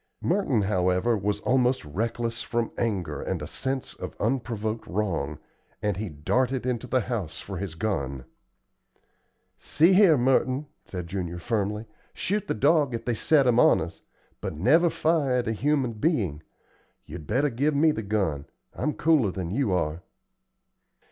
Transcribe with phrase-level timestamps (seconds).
[0.19, 5.37] Merton, however, was almost reckless from anger and a sense of unprovoked wrong,
[5.79, 8.25] and he darted into the house for his gun.
[9.59, 11.85] "See here, Merton," said Junior, firmly,
[12.15, 14.01] "shoot the dog if they set him on us,
[14.41, 16.41] but never fire at a human being.
[17.05, 20.01] You'd better give me the gun; I am cooler than you are."